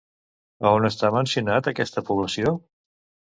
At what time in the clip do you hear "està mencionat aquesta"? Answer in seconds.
0.89-2.05